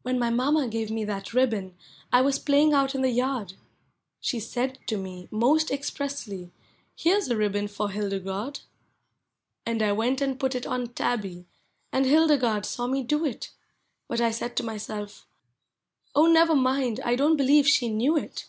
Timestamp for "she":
4.18-4.40, 17.68-17.90